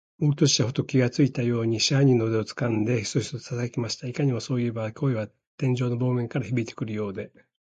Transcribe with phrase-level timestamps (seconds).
[0.19, 4.07] 大鳥氏はふと気がついたように、支配人の腕をつかんで、ヒソヒソとささやきました。
[4.07, 5.27] いかにも、そういえば、声は
[5.57, 7.45] 天井の方角からひびいてくるようです。